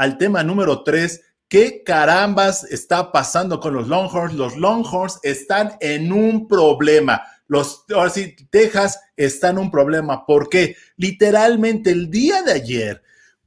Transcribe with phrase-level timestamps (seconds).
[0.00, 1.20] al tema número tres.
[1.46, 4.32] ¿Qué carambas está pasando con los Longhorns?
[4.32, 7.20] Los Longhorns están en un problema.
[7.48, 7.84] Los,
[8.48, 10.24] Texas está en un problema.
[10.24, 10.74] ¿Por qué?
[10.96, 13.02] Literalmente el día de ayer,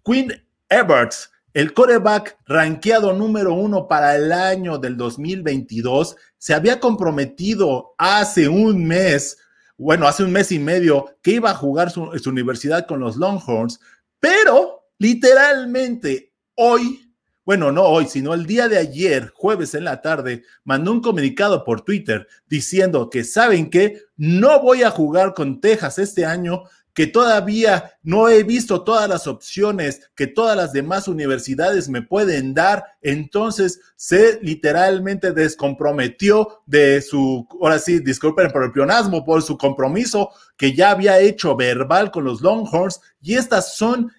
[0.06, 0.32] Quinn
[0.70, 8.48] Everts, el coreback rankeado número uno para el año del 2022, se había comprometido hace
[8.48, 9.40] un mes,
[9.76, 13.16] bueno, hace un mes y medio, que iba a jugar su, su universidad con los
[13.16, 13.80] Longhorns,
[14.20, 17.04] pero literalmente hoy
[17.46, 21.66] bueno, no hoy, sino el día de ayer, jueves en la tarde, mandó un comunicado
[21.66, 27.06] por Twitter diciendo que saben que no voy a jugar con Texas este año, que
[27.08, 32.86] todavía no he visto todas las opciones que todas las demás universidades me pueden dar,
[33.02, 40.30] entonces se literalmente descomprometió de su, ahora sí, disculpen por el pionasmo, por su compromiso
[40.56, 44.10] que ya había hecho verbal con los Longhorns y estas son,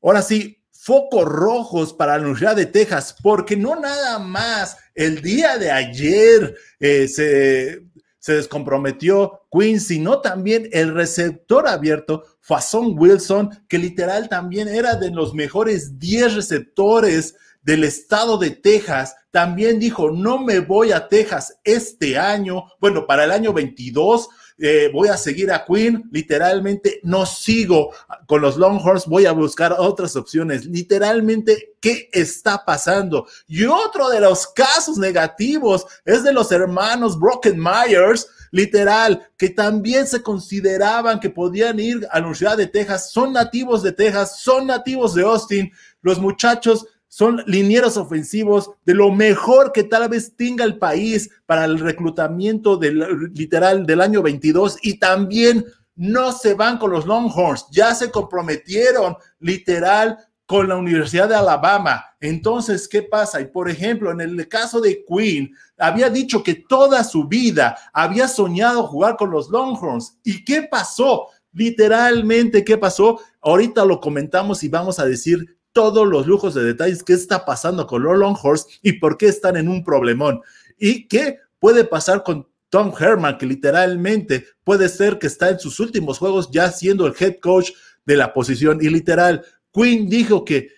[0.00, 5.58] ahora sí, focos rojos para la Universidad de Texas, porque no nada más el día
[5.58, 7.82] de ayer eh, se,
[8.18, 15.10] se, descomprometió Quinn, sino también el receptor abierto, Fason Wilson, que literal también era de
[15.10, 21.58] los mejores 10 receptores del estado de Texas, también dijo, no me voy a Texas
[21.62, 24.30] este año, bueno, para el año 22,
[24.62, 27.94] eh, voy a seguir a Queen, literalmente no sigo
[28.26, 30.66] con los Longhorns, voy a buscar otras opciones.
[30.66, 33.26] Literalmente, ¿qué está pasando?
[33.48, 40.06] Y otro de los casos negativos es de los hermanos Broken Myers, literal, que también
[40.06, 44.66] se consideraban que podían ir a la Universidad de Texas, son nativos de Texas, son
[44.66, 45.72] nativos de Austin.
[46.02, 51.64] Los muchachos son linieros ofensivos de lo mejor que tal vez tenga el país para
[51.64, 55.66] el reclutamiento del literal del año 22 y también
[55.96, 62.04] no se van con los Longhorns, ya se comprometieron literal con la Universidad de Alabama.
[62.20, 63.40] Entonces, ¿qué pasa?
[63.40, 68.28] Y por ejemplo, en el caso de Queen, había dicho que toda su vida había
[68.28, 70.16] soñado jugar con los Longhorns.
[70.22, 71.26] ¿Y qué pasó?
[71.52, 73.20] Literalmente, ¿qué pasó?
[73.40, 77.86] Ahorita lo comentamos y vamos a decir todos los lujos de detalles, qué está pasando
[77.86, 80.40] con los Longhorns y por qué están en un problemón.
[80.78, 85.80] Y qué puede pasar con Tom Herman, que literalmente puede ser que está en sus
[85.80, 87.70] últimos juegos ya siendo el head coach
[88.06, 88.78] de la posición.
[88.80, 90.68] Y literal, Quinn dijo que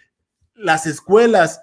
[0.54, 1.60] las escuelas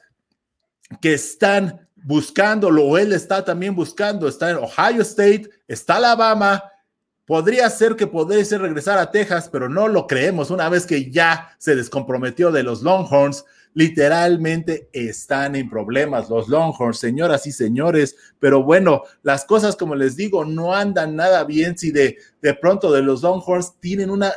[1.01, 6.63] que están buscándolo, o él está también buscando, está en Ohio State, está Alabama,
[7.29, 10.49] Podría ser que pudiese regresar a Texas, pero no lo creemos.
[10.49, 13.45] Una vez que ya se descomprometió de los Longhorns,
[13.75, 18.15] literalmente están en problemas los Longhorns, señoras y señores.
[18.39, 22.91] Pero bueno, las cosas, como les digo, no andan nada bien si de, de pronto
[22.91, 24.33] de los Longhorns tienen una,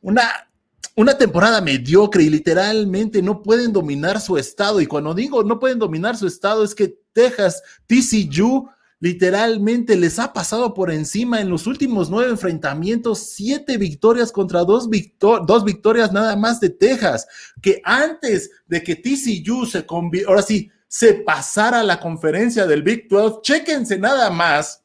[0.00, 0.48] una,
[0.94, 4.80] una temporada mediocre y literalmente no pueden dominar su estado.
[4.80, 8.68] Y cuando digo no pueden dominar su estado, es que Texas, TCU,
[9.02, 14.88] literalmente les ha pasado por encima en los últimos nueve enfrentamientos, siete victorias contra dos,
[15.18, 17.26] dos victorias nada más de Texas,
[17.60, 19.84] que antes de que TCU se
[20.24, 24.84] ahora sí, se pasara la conferencia del Big 12, chéquense nada más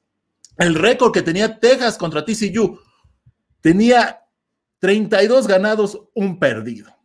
[0.58, 2.80] el récord que tenía Texas contra TCU.
[3.62, 4.26] Tenía
[4.80, 6.97] 32 ganados, un perdido.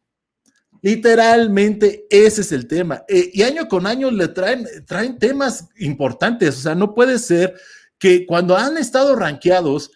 [0.82, 3.04] Literalmente ese es el tema.
[3.09, 6.59] Eh, y año con año le traen, traen temas importantes.
[6.59, 7.54] O sea, no puede ser
[7.98, 9.93] que cuando han estado rankeados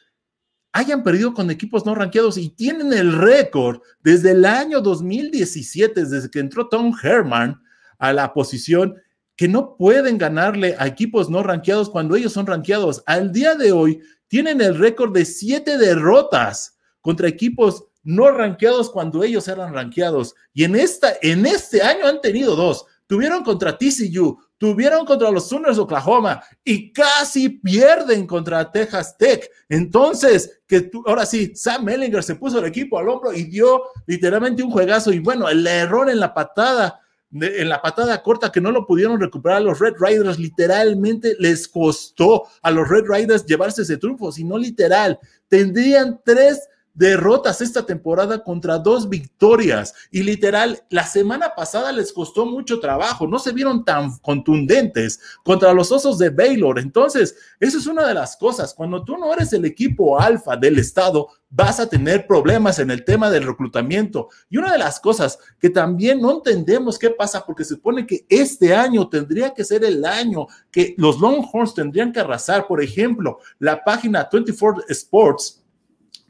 [0.72, 6.30] hayan perdido con equipos no rankeados y tienen el récord desde el año 2017, desde
[6.30, 7.60] que entró Tom Herman
[7.98, 8.94] a la posición,
[9.36, 13.03] que no pueden ganarle a equipos no rankeados cuando ellos son rankeados.
[13.06, 19.24] Al día de hoy tienen el récord de siete derrotas contra equipos no rankeados cuando
[19.24, 20.34] ellos eran rankeados.
[20.54, 22.86] Y en, esta, en este año han tenido dos.
[23.08, 29.50] Tuvieron contra TCU, tuvieron contra los Sooners de Oklahoma y casi pierden contra Texas Tech.
[29.68, 34.62] Entonces, que ahora sí, Sam Mellinger se puso el equipo al hombro y dio literalmente
[34.62, 35.12] un juegazo.
[35.12, 37.00] Y bueno, el error en la patada,
[37.32, 42.44] en la patada corta que no lo pudieron recuperar los Red Riders, literalmente les costó
[42.62, 45.18] a los Red Riders llevarse ese triunfo, si no literal.
[45.48, 49.95] Tendrían tres derrotas esta temporada contra dos victorias.
[50.10, 55.72] Y literal, la semana pasada les costó mucho trabajo, no se vieron tan contundentes contra
[55.72, 56.78] los osos de Baylor.
[56.78, 58.75] Entonces, eso es una de las cosas.
[58.75, 63.04] Cuando tú no eres el equipo alfa del estado, vas a tener problemas en el
[63.04, 64.28] tema del reclutamiento.
[64.48, 68.27] Y una de las cosas que también no entendemos qué pasa, porque se supone que
[68.28, 72.66] este año tendría que ser el año que los Longhorns tendrían que arrasar.
[72.66, 75.63] Por ejemplo, la página 24 Sports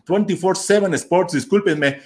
[0.07, 2.01] 24-7 Sports, discúlpenme,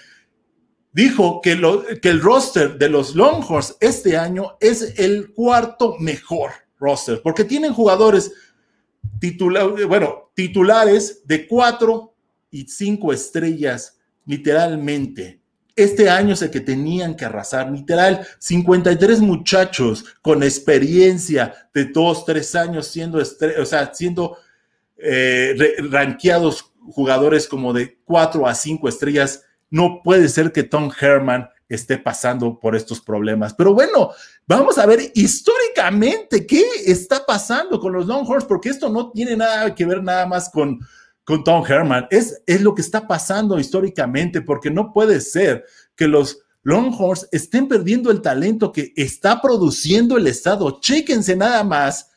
[0.92, 6.50] dijo que, lo, que el roster de los Longhorns este año es el cuarto mejor
[6.78, 8.32] roster, porque tienen jugadores
[9.88, 12.14] bueno, titulares de cuatro
[12.50, 15.40] y cinco estrellas, literalmente.
[15.76, 22.24] Este año es el que tenían que arrasar, literal, 53 muchachos con experiencia de dos,
[22.24, 24.36] tres años siendo, o sea, siendo
[24.96, 25.54] eh,
[25.90, 29.42] ranqueados jugadores como de cuatro a cinco estrellas.
[29.70, 33.54] No puede ser que Tom Herman esté pasando por estos problemas.
[33.54, 34.10] Pero bueno,
[34.46, 39.74] vamos a ver históricamente qué está pasando con los Longhorns, porque esto no tiene nada
[39.74, 40.80] que ver nada más con,
[41.24, 42.08] con Tom Herman.
[42.10, 47.68] Es, es lo que está pasando históricamente, porque no puede ser que los Longhorns estén
[47.68, 50.80] perdiendo el talento que está produciendo el Estado.
[50.80, 52.10] Chéquense nada más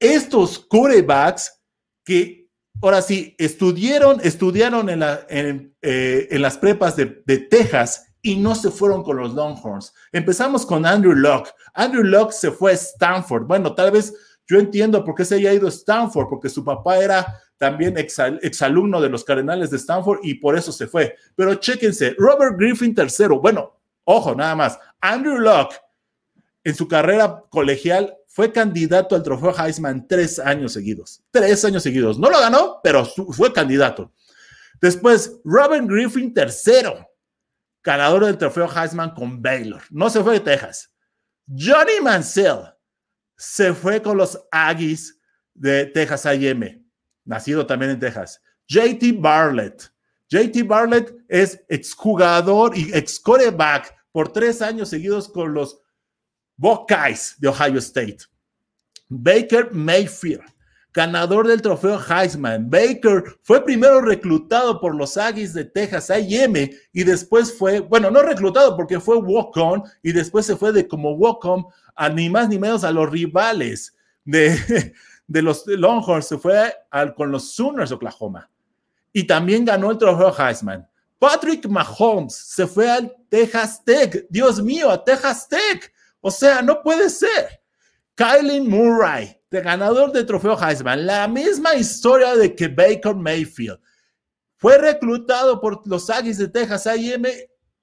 [0.00, 1.60] estos corebacks
[2.04, 2.37] que
[2.82, 8.54] ahora sí estudiaron, estudiaron en, la, en, eh, las prepas de, de Texas y no
[8.54, 9.94] se fueron con los Longhorns.
[10.12, 11.50] Empezamos con Andrew Locke.
[11.74, 13.46] Andrew Locke se fue a Stanford.
[13.46, 14.14] Bueno, tal vez
[14.46, 19.00] yo entiendo por qué se haya ido a Stanford, porque su papá era también exalumno
[19.00, 21.16] de los Cardenales de Stanford y por eso se fue.
[21.34, 25.76] Pero chéquense, Robert Griffin III, bueno, ojo, nada más, Andrew Locke
[26.64, 31.20] en su carrera colegial fue candidato al trofeo Heisman tres años seguidos.
[31.32, 32.20] Tres años seguidos.
[32.20, 34.12] No lo ganó, pero fue candidato.
[34.80, 37.04] Después, Robert Griffin III
[37.82, 39.82] ganador del trofeo Heisman con Baylor.
[39.90, 40.94] No se fue de Texas.
[41.48, 42.60] Johnny Mansell
[43.36, 45.18] se fue con los Aggies
[45.52, 46.86] de Texas AM,
[47.24, 48.40] nacido también en Texas.
[48.68, 49.92] JT Barlett.
[50.30, 55.80] JT Barlett es exjugador y ex coreback por tres años seguidos con los
[56.58, 58.18] Buckeyes de Ohio State.
[59.08, 60.44] Baker Mayfield
[60.98, 62.68] ganador del trofeo Heisman.
[62.68, 68.20] Baker fue primero reclutado por los Aggies de Texas A&M y después fue, bueno, no
[68.20, 72.58] reclutado porque fue walk-on y después se fue de como walk-on a ni más ni
[72.58, 73.94] menos a los rivales
[74.24, 74.92] de,
[75.28, 76.74] de los Longhorns, se fue
[77.16, 78.50] con los Sooners de Oklahoma
[79.12, 80.88] y también ganó el trofeo Heisman.
[81.20, 85.92] Patrick Mahomes se fue al Texas Tech, Dios mío, a Texas Tech.
[86.28, 87.62] O sea, no puede ser.
[88.14, 93.80] Kylie Murray de ganador del trofeo Heisman, la misma historia de que Baker Mayfield
[94.58, 97.30] fue reclutado por los Aggies de Texas A&M,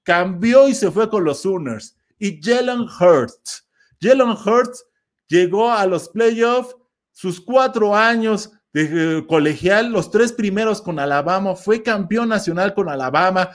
[0.04, 1.96] cambió y se fue con los Sooners.
[2.20, 3.66] Y Jalen Hurts,
[4.00, 4.86] Jalen Hurts
[5.26, 6.76] llegó a los playoffs,
[7.10, 12.88] sus cuatro años de eh, colegial, los tres primeros con Alabama, fue campeón nacional con
[12.88, 13.50] Alabama,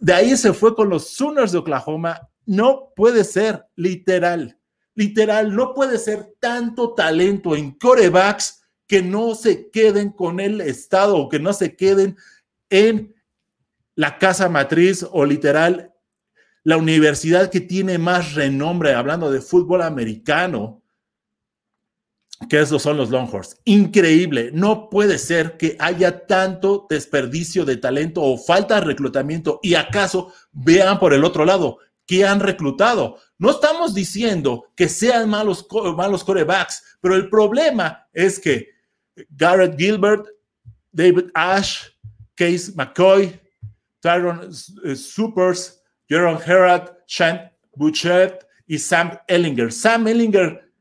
[0.00, 2.27] de ahí se fue con los Sooners de Oklahoma.
[2.48, 4.58] No puede ser, literal.
[4.94, 11.18] Literal, no puede ser tanto talento en corebacks que no se queden con el Estado
[11.18, 12.16] o que no se queden
[12.70, 13.14] en
[13.94, 15.92] la casa matriz o literal
[16.64, 20.82] la universidad que tiene más renombre, hablando de fútbol americano,
[22.48, 23.58] que esos son los Longhorns.
[23.64, 29.74] Increíble, no puede ser que haya tanto desperdicio de talento o falta de reclutamiento y
[29.74, 31.78] acaso vean por el otro lado
[32.08, 33.18] que han reclutado.
[33.36, 38.70] No estamos diciendo que sean malos, malos corebacks, pero el problema es que
[39.28, 40.26] Garrett Gilbert,
[40.90, 41.82] David Ash,
[42.34, 43.38] Case McCoy,
[44.00, 44.50] Tyron
[44.84, 49.70] eh, Supers, Jerome Herrat, Sean Bouchet y Sam Ellinger.
[49.70, 50.72] Sam Ellinger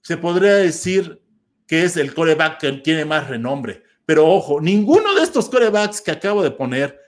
[0.00, 1.22] se podría decir
[1.66, 6.12] que es el coreback que tiene más renombre, pero ojo, ninguno de estos corebacks que
[6.12, 6.98] acabo de poner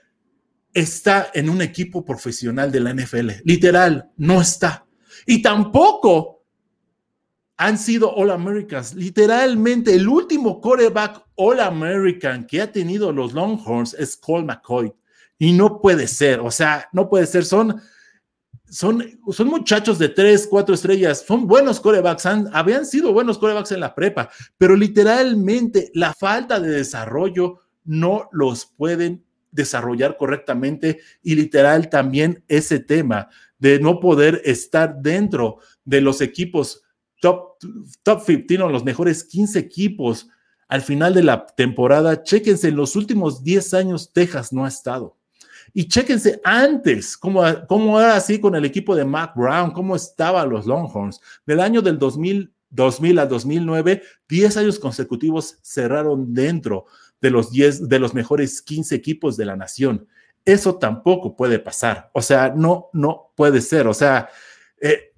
[0.73, 3.31] está en un equipo profesional de la NFL.
[3.43, 4.85] Literal, no está.
[5.25, 6.43] Y tampoco
[7.57, 8.93] han sido All Americans.
[8.93, 14.93] Literalmente, el último coreback All American que ha tenido los Longhorns es Cole McCoy.
[15.37, 17.45] Y no puede ser, o sea, no puede ser.
[17.45, 17.81] Son,
[18.69, 23.79] son, son muchachos de tres, cuatro estrellas, son buenos corebacks, habían sido buenos corebacks en
[23.79, 31.89] la prepa, pero literalmente la falta de desarrollo no los pueden desarrollar correctamente y literal
[31.89, 36.83] también ese tema de no poder estar dentro de los equipos
[37.19, 37.57] top,
[38.03, 40.29] top 15 o los mejores 15 equipos
[40.67, 42.23] al final de la temporada.
[42.23, 45.17] Chéquense, en los últimos 10 años Texas no ha estado.
[45.73, 50.49] Y chéquense antes, cómo, cómo era así con el equipo de Mac Brown, cómo estaban
[50.49, 51.19] los Longhorns.
[51.45, 56.85] Del año del 2000, 2000 a 2009, 10 años consecutivos cerraron dentro
[57.21, 60.07] de los 10, de los mejores 15 equipos de la nación.
[60.45, 62.09] Eso tampoco puede pasar.
[62.13, 63.87] O sea, no, no puede ser.
[63.87, 64.29] O sea,
[64.81, 65.09] eh,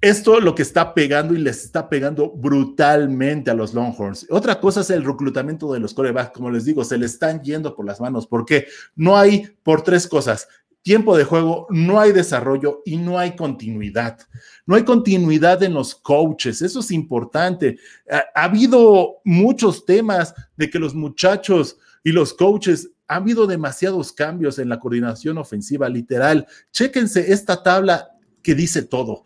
[0.00, 4.26] esto lo que está pegando y les está pegando brutalmente a los Longhorns.
[4.30, 6.32] Otra cosa es el reclutamiento de los corebacks.
[6.32, 8.66] Como les digo, se le están yendo por las manos porque
[8.96, 10.48] no hay por tres cosas.
[10.82, 14.18] Tiempo de juego, no hay desarrollo y no hay continuidad.
[14.66, 17.78] No hay continuidad en los coaches, eso es importante.
[18.10, 24.58] Ha, habido muchos temas de que los muchachos y los coaches, ha habido demasiados cambios
[24.60, 26.46] en la coordinación ofensiva, literal.
[26.70, 28.08] Chéquense esta tabla
[28.40, 29.24] que dice todo.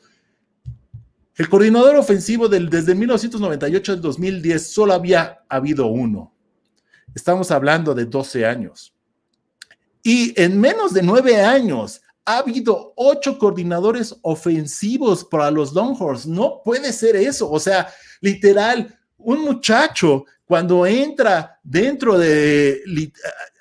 [1.36, 6.32] El coordinador ofensivo desde 1998 al 2010 solo había habido uno.
[7.14, 8.93] Estamos hablando de 12 años.
[10.06, 16.26] Y en menos de nueve años ha habido ocho coordinadores ofensivos para los Longhorns.
[16.26, 17.50] No puede ser eso.
[17.50, 17.88] O sea,
[18.20, 22.82] literal, un muchacho cuando entra dentro de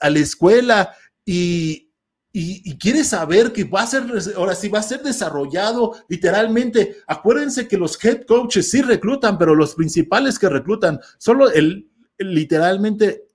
[0.02, 0.94] a la escuela
[1.26, 1.90] y,
[2.34, 4.04] y, quiere saber que va a ser,
[4.36, 6.98] ahora sí, va a ser desarrollado literalmente.
[7.08, 13.30] Acuérdense que los head coaches sí reclutan, pero los principales que reclutan, solo el, literalmente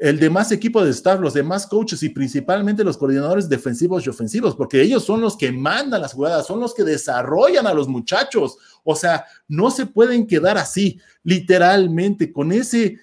[0.00, 4.56] el demás equipo de staff, los demás coaches y principalmente los coordinadores defensivos y ofensivos,
[4.56, 8.58] porque ellos son los que mandan las jugadas, son los que desarrollan a los muchachos.
[8.82, 12.98] O sea, no se pueden quedar así, literalmente, con ese,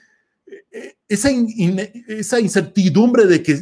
[0.71, 1.29] eh, esa,
[2.07, 3.59] esa incertidumbre de que,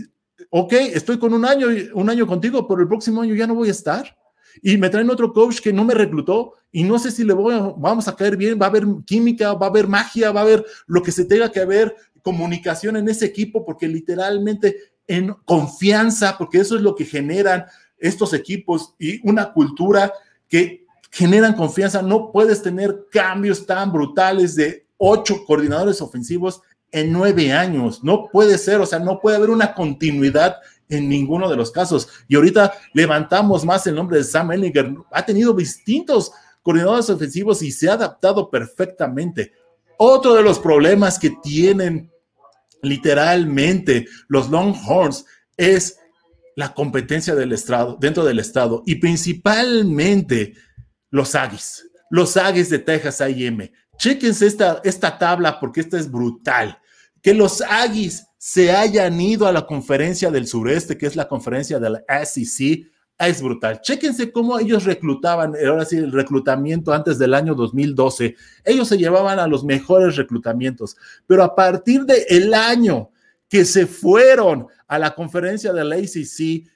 [0.49, 3.67] ok, estoy con un año, un año contigo, pero el próximo año ya no voy
[3.67, 4.17] a estar.
[4.61, 7.55] Y me traen otro coach que no me reclutó y no sé si le voy
[7.77, 10.65] vamos a caer bien, va a haber química, va a haber magia, va a haber
[10.87, 16.59] lo que se tenga que ver, comunicación en ese equipo, porque literalmente en confianza, porque
[16.59, 17.65] eso es lo que generan
[17.97, 20.13] estos equipos y una cultura
[20.47, 22.01] que generan confianza.
[22.01, 26.61] No puedes tener cambios tan brutales de ocho coordinadores ofensivos
[26.91, 28.03] en nueve años.
[28.03, 30.57] No puede ser, o sea, no puede haber una continuidad
[30.89, 32.09] en ninguno de los casos.
[32.27, 34.93] Y ahorita levantamos más el nombre de Sam Ellinger.
[35.11, 36.31] Ha tenido distintos
[36.63, 39.53] coordinadores ofensivos y se ha adaptado perfectamente.
[40.01, 42.09] Otro de los problemas que tienen
[42.81, 45.25] literalmente los Longhorns
[45.57, 45.97] es
[46.55, 50.53] la competencia del Estado, dentro del Estado, y principalmente
[51.09, 53.69] los Aggies, los Aggies de Texas A&M.
[53.97, 56.79] Chéquense esta, esta tabla porque esta es brutal.
[57.21, 61.77] Que los Aggies se hayan ido a la conferencia del sureste, que es la conferencia
[61.77, 62.89] de la SEC,
[63.27, 63.81] es brutal.
[63.81, 68.35] Chéquense cómo ellos reclutaban, ahora sí, el reclutamiento antes del año 2012.
[68.63, 70.95] Ellos se llevaban a los mejores reclutamientos,
[71.27, 73.11] pero a partir del el año
[73.49, 76.69] que se fueron a la conferencia del ACC,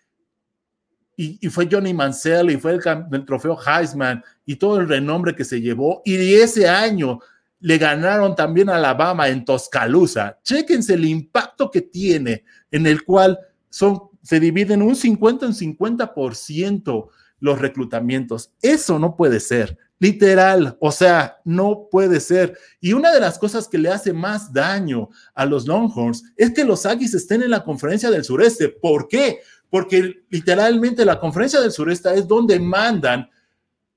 [1.15, 2.81] y, fue Johnny Mansell y fue el,
[3.11, 7.19] el, trofeo Heisman y todo el renombre que se llevó, y ese año
[7.59, 10.37] le ganaron también a Alabama en Tuscaloosa.
[10.43, 17.09] Chéquense el impacto que tiene, en el cual son se dividen un 50 en 50%
[17.39, 18.51] los reclutamientos.
[18.61, 22.57] Eso no puede ser, literal, o sea, no puede ser.
[22.79, 26.63] Y una de las cosas que le hace más daño a los Longhorns es que
[26.63, 28.69] los Aggies estén en la conferencia del sureste.
[28.69, 29.41] ¿Por qué?
[29.69, 33.29] Porque literalmente la conferencia del sureste es donde mandan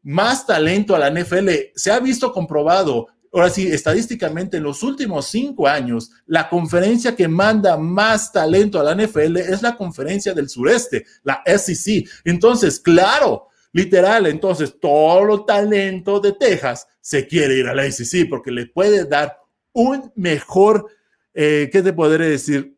[0.03, 1.49] más talento a la NFL.
[1.75, 7.29] Se ha visto comprobado ahora sí, estadísticamente en los últimos cinco años, la conferencia que
[7.29, 12.09] manda más talento a la NFL es la conferencia del sureste, la SEC.
[12.25, 18.29] Entonces, claro, literal, entonces todo el talento de Texas se quiere ir a la SEC
[18.29, 19.39] porque le puede dar
[19.73, 20.87] un mejor,
[21.35, 22.75] eh, ¿qué te podré decir?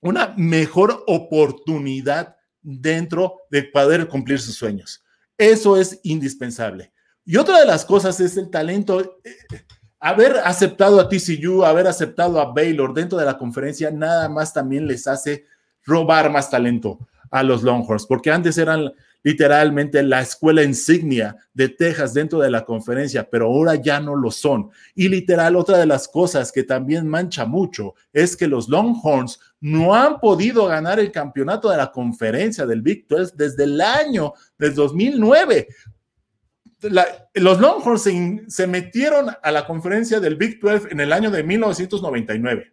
[0.00, 5.04] Una mejor oportunidad dentro de poder cumplir sus sueños.
[5.38, 6.92] Eso es indispensable.
[7.24, 9.20] Y otra de las cosas es el talento.
[9.24, 9.36] Eh,
[10.00, 14.86] haber aceptado a TCU, haber aceptado a Baylor dentro de la conferencia, nada más también
[14.86, 15.44] les hace
[15.84, 16.98] robar más talento
[17.30, 22.64] a los Longhorns, porque antes eran literalmente la escuela insignia de Texas dentro de la
[22.64, 24.70] conferencia, pero ahora ya no lo son.
[24.94, 29.96] Y literal, otra de las cosas que también mancha mucho es que los Longhorns no
[29.96, 34.74] han podido ganar el campeonato de la conferencia del Big 12 desde el año del
[34.74, 35.66] 2009
[37.34, 38.02] los Longhorns
[38.48, 42.72] se, metieron a la conferencia del Big 12 en el año de 1999.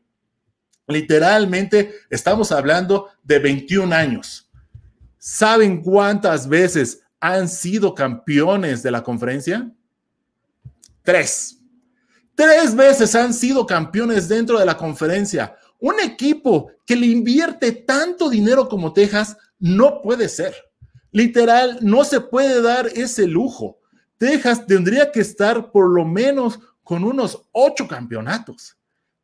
[0.88, 4.50] Literalmente estamos hablando de 21 años.
[5.18, 9.72] ¿Saben cuántas veces han sido campeones de la conferencia?
[11.04, 11.60] Tres.
[12.36, 15.56] Tres veces han sido campeones dentro de la conferencia.
[15.80, 20.56] Un equipo que le invierte tanto dinero como Texas no puede ser.
[21.12, 23.80] Literal, no se puede dar ese lujo.
[24.24, 28.78] Texas tendría que estar por lo menos con unos ocho campeonatos.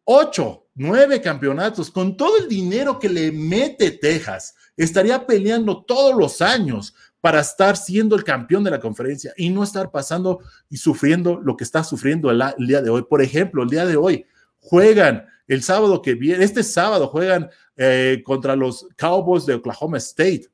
[0.04, 6.42] Ocho, nueve campeonatos, con todo el dinero que le mete Texas, estaría peleando todos los
[6.42, 11.40] años para estar siendo el campeón de la conferencia y no estar pasando y sufriendo
[11.42, 13.04] lo que está sufriendo el, día de hoy.
[13.04, 14.26] Por ejemplo, el día de hoy
[14.60, 20.50] juegan el sábado que viene, este sábado juegan eh, contra los Cowboys de Oklahoma State.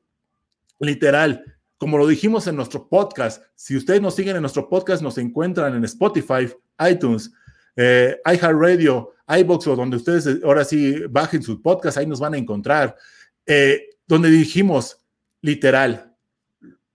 [0.78, 5.18] literal, como lo dijimos en nuestro podcast, si ustedes nos siguen en nuestro podcast, nos
[5.18, 6.48] encuentran en Spotify,
[6.90, 7.30] iTunes,
[7.76, 12.38] eh, iHeartRadio, iBox o donde ustedes ahora sí bajen su podcast, ahí nos van a
[12.38, 12.96] encontrar.
[13.44, 14.98] Eh, donde dijimos,
[15.42, 16.14] literal,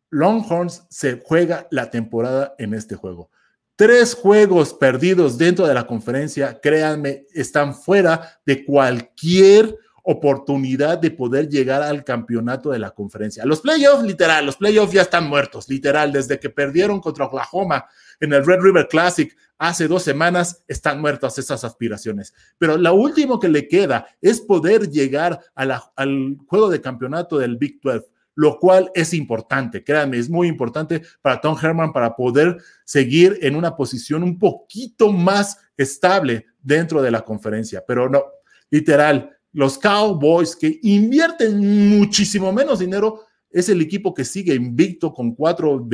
[0.09, 3.29] Longhorns se juega la temporada en este juego.
[3.75, 11.49] Tres juegos perdidos dentro de la conferencia, créanme, están fuera de cualquier oportunidad de poder
[11.49, 13.45] llegar al campeonato de la conferencia.
[13.45, 17.85] Los playoffs, literal, los playoffs ya están muertos, literal, desde que perdieron contra Oklahoma
[18.19, 22.33] en el Red River Classic hace dos semanas, están muertas esas aspiraciones.
[22.57, 27.79] Pero lo último que le queda es poder llegar al juego de campeonato del Big
[27.81, 28.05] 12
[28.35, 33.55] lo cual es importante, créanme, es muy importante para Tom Herman para poder seguir en
[33.55, 37.83] una posición un poquito más estable dentro de la conferencia.
[37.85, 38.23] Pero no,
[38.69, 45.35] literal, los Cowboys que invierten muchísimo menos dinero, es el equipo que sigue invicto con
[45.35, 45.85] cuatro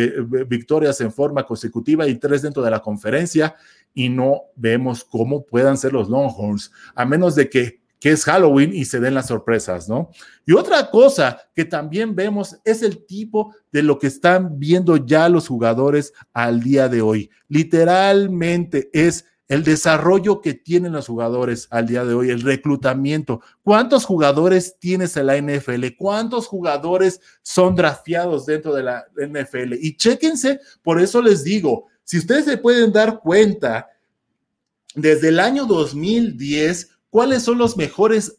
[0.48, 3.56] victorias en forma consecutiva y tres dentro de la conferencia
[3.94, 8.74] y no vemos cómo puedan ser los Longhorns, a menos de que, que es Halloween
[8.74, 10.12] y se den las sorpresas, ¿no?
[10.46, 15.28] Y otra cosa que también vemos es el tipo de lo que están viendo ya
[15.28, 17.32] los jugadores al día de hoy.
[17.48, 23.42] Literalmente es el desarrollo que tienen los jugadores al día de hoy, el reclutamiento.
[23.64, 25.96] ¿Cuántos jugadores tienes en la NFL?
[25.98, 29.74] ¿Cuántos jugadores son drafteados dentro de la NFL?
[29.80, 33.88] Y chéquense, por eso les digo, si ustedes se pueden dar cuenta,
[34.96, 38.38] desde el año 2010, ¿cuáles son los mejores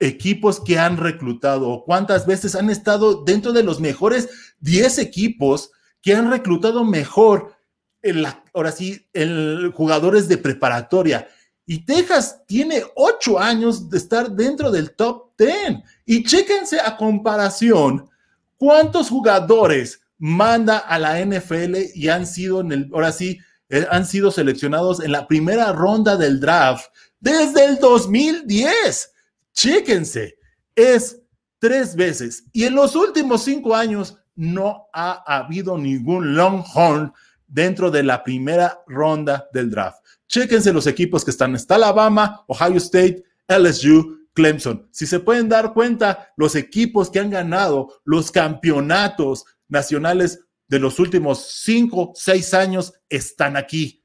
[0.00, 1.84] equipos que han reclutado?
[1.86, 4.28] ¿Cuántas veces han estado dentro de los mejores
[4.60, 5.70] 10 equipos
[6.02, 7.54] que han reclutado mejor?
[8.52, 11.28] Ahora sí, el, jugadores de preparatoria.
[11.64, 15.82] Y Texas tiene ocho años de estar dentro del top ten.
[16.04, 18.08] Y chéquense a comparación
[18.56, 24.30] cuántos jugadores manda a la NFL y han sido en ahora sí, eh, han sido
[24.30, 26.86] seleccionados en la primera ronda del draft
[27.20, 29.12] desde el 2010.
[29.52, 30.36] Chéquense,
[30.74, 31.20] es
[31.58, 32.44] tres veces.
[32.52, 37.12] Y en los últimos cinco años no ha habido ningún Longhorn
[37.52, 39.98] dentro de la primera ronda del draft.
[40.26, 41.54] Chéquense los equipos que están.
[41.54, 44.88] Está Alabama, Ohio State, LSU, Clemson.
[44.90, 50.98] Si se pueden dar cuenta, los equipos que han ganado los campeonatos nacionales de los
[50.98, 54.02] últimos cinco, seis años están aquí.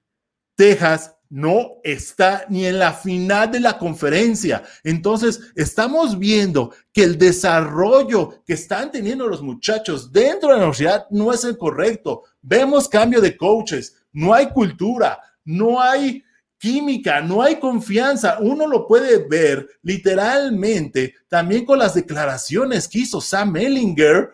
[0.56, 4.64] Texas no está ni en la final de la conferencia.
[4.84, 11.08] Entonces, estamos viendo que el desarrollo que están teniendo los muchachos dentro de la universidad
[11.10, 12.24] no es el correcto.
[12.48, 16.24] Vemos cambio de coaches, no hay cultura, no hay
[16.58, 18.38] química, no hay confianza.
[18.40, 24.30] Uno lo puede ver literalmente también con las declaraciones que hizo Sam Ellinger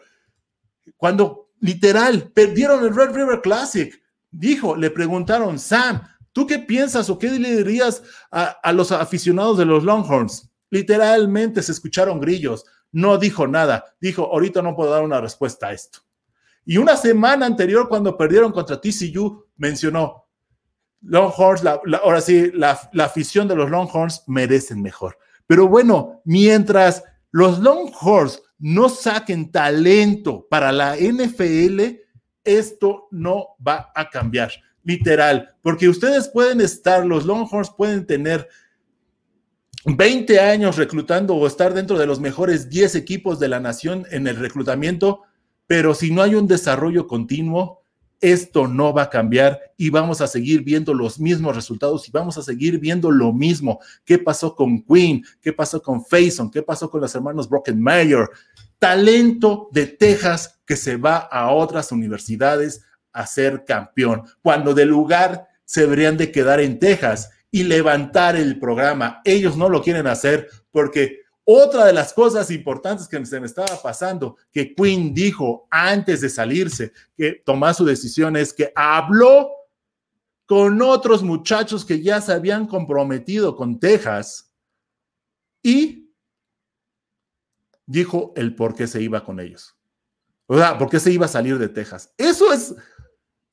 [0.95, 3.99] cuando literal perdieron el Red River Classic.
[4.29, 6.01] Dijo, le preguntaron, Sam,
[6.33, 10.49] ¿Tú qué piensas o qué le dirías a, los aficionados de los Longhorns?
[10.71, 12.65] Literalmente se escucharon grillos.
[12.91, 13.85] No dijo nada.
[14.01, 15.99] Dijo, ahorita no puedo dar una respuesta a esto.
[16.65, 20.27] Y una semana anterior, cuando perdieron contra TCU, mencionó,
[21.01, 21.63] Longhorns,
[22.01, 25.17] ahora sí, la, la afición de los Longhorns merecen mejor.
[25.45, 31.81] Pero bueno, mientras los Longhorns no saquen talento para la NFL,
[32.43, 34.51] esto no va a cambiar
[34.83, 38.47] literal, porque ustedes pueden estar, los Longhorns pueden tener
[39.85, 44.27] 20 años reclutando o estar dentro de los mejores 10 equipos de la nación en
[44.27, 45.23] el reclutamiento,
[45.73, 47.81] pero si no hay un desarrollo continuo,
[48.21, 52.37] esto no va a cambiar y vamos a seguir viendo los mismos resultados y vamos
[52.37, 53.79] a seguir viendo lo mismo.
[54.05, 55.23] ¿Qué pasó con Queen?
[55.41, 56.51] ¿Qué pasó con Faison?
[56.51, 58.29] ¿Qué pasó con los hermanos Mayer?
[58.77, 65.47] Talento de Texas que se va a otras universidades a ser campeón, cuando de lugar
[65.65, 69.21] se deberían de quedar en Texas y levantar el programa.
[69.25, 73.81] Ellos no lo quieren hacer porque otra de las cosas importantes que se me estaba
[73.81, 79.49] pasando, que Quinn dijo antes de salirse, que tomar su decisión, es que habló
[80.45, 84.53] con otros muchachos que ya se habían comprometido con Texas
[85.61, 86.13] y
[87.85, 89.75] dijo el por qué se iba con ellos.
[90.47, 92.13] O sea, por qué se iba a salir de Texas.
[92.17, 92.75] Eso es,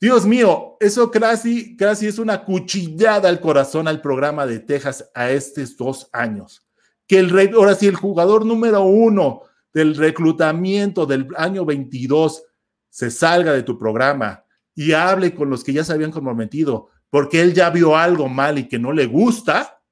[0.00, 5.31] Dios mío, eso casi, casi es una cuchillada al corazón al programa de Texas a
[5.31, 6.66] estos dos años.
[7.10, 9.42] Que el ahora sí, el jugador número uno
[9.74, 12.44] del reclutamiento del año 22
[12.88, 14.44] se salga de tu programa
[14.76, 18.60] y hable con los que ya se habían comprometido, porque él ya vio algo mal
[18.60, 19.82] y que no le gusta,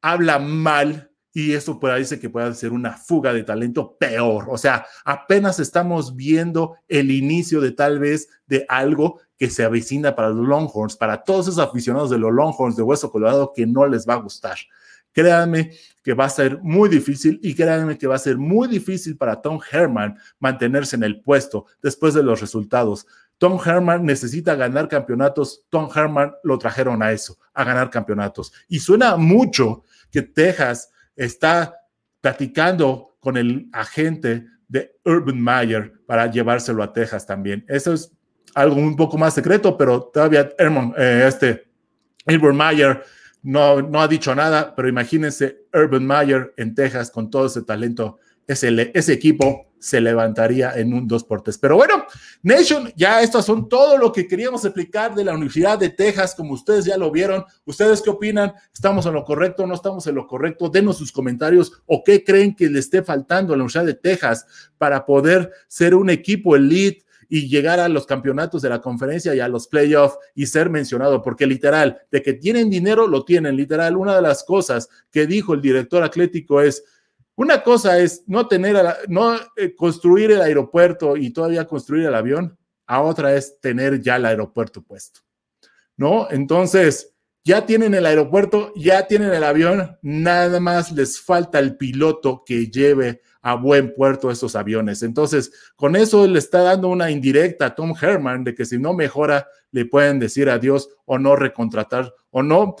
[0.00, 4.46] habla mal y eso parece que puede ser una fuga de talento peor.
[4.48, 10.14] O sea, apenas estamos viendo el inicio de tal vez de algo que se avecina
[10.14, 13.84] para los Longhorns, para todos esos aficionados de los Longhorns de Hueso Colorado que no
[13.88, 14.58] les va a gustar.
[15.16, 15.70] Créanme
[16.04, 19.40] que va a ser muy difícil y créanme que va a ser muy difícil para
[19.40, 23.06] Tom Herman mantenerse en el puesto después de los resultados.
[23.38, 25.64] Tom Herman necesita ganar campeonatos.
[25.70, 28.52] Tom Herman lo trajeron a eso, a ganar campeonatos.
[28.68, 31.74] Y suena mucho que Texas está
[32.20, 37.64] platicando con el agente de Urban Meyer para llevárselo a Texas también.
[37.68, 38.12] Eso es
[38.54, 41.68] algo un poco más secreto, pero todavía Herman, eh, este
[42.26, 43.02] Urban Meyer
[43.46, 48.18] no, no ha dicho nada, pero imagínense Urban Meyer en Texas con todo ese talento,
[48.44, 51.56] ese, equipo se levantaría en un dos por tres.
[51.56, 52.06] Pero bueno,
[52.42, 56.54] Nation, ya estos son todo lo que queríamos explicar de la Universidad de Texas, como
[56.54, 57.44] ustedes ya lo vieron.
[57.64, 58.52] ¿Ustedes qué opinan?
[58.74, 59.64] ¿Estamos en lo correcto?
[59.64, 60.68] ¿No estamos en lo correcto?
[60.68, 64.44] Denos sus comentarios o qué creen que le esté faltando a la Universidad de Texas
[64.76, 69.40] para poder ser un equipo elite y llegar a los campeonatos de la conferencia y
[69.40, 73.56] a los playoffs y ser mencionado, porque literal, de que tienen dinero, lo tienen.
[73.56, 76.84] Literal, una de las cosas que dijo el director atlético es,
[77.34, 78.76] una cosa es no tener,
[79.08, 84.16] no eh, construir el aeropuerto y todavía construir el avión, a otra es tener ya
[84.16, 85.20] el aeropuerto puesto,
[85.96, 86.28] ¿no?
[86.30, 87.14] Entonces,
[87.46, 92.66] ya tienen el aeropuerto, ya tienen el avión, nada más les falta el piloto que
[92.66, 95.04] lleve a buen puerto esos aviones.
[95.04, 98.92] Entonces, con eso le está dando una indirecta a Tom Herman de que si no
[98.92, 102.74] mejora, le pueden decir adiós o no recontratar o no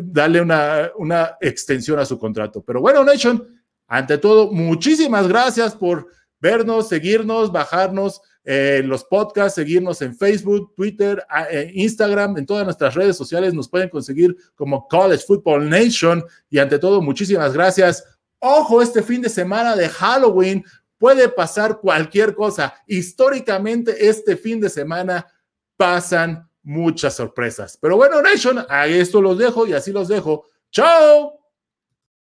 [0.00, 2.62] darle una, una extensión a su contrato.
[2.62, 3.46] Pero bueno, Nation,
[3.86, 6.08] ante todo, muchísimas gracias por
[6.40, 12.94] vernos, seguirnos, bajarnos eh, los podcasts, seguirnos en Facebook, Twitter, eh, Instagram, en todas nuestras
[12.94, 16.24] redes sociales nos pueden conseguir como College Football Nation.
[16.48, 18.17] Y ante todo, muchísimas gracias.
[18.40, 20.64] Ojo, este fin de semana de Halloween
[20.98, 22.74] puede pasar cualquier cosa.
[22.86, 25.26] Históricamente, este fin de semana
[25.76, 27.78] pasan muchas sorpresas.
[27.80, 30.44] Pero bueno, Nation, a esto los dejo y así los dejo.
[30.70, 31.38] ¡Chao!